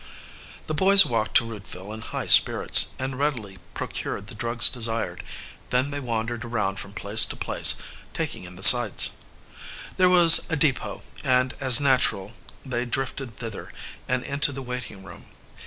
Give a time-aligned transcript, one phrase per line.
[0.65, 5.23] The boys walked to Rootville in high spirits, and readily procured the drugs desired,
[5.69, 7.75] then they wandered around from place to place,
[8.11, 9.11] taking in the sights.
[9.97, 12.33] There was a depot, and as natural
[12.65, 13.71] they drifted thither,
[14.07, 15.25] and into the waiting room.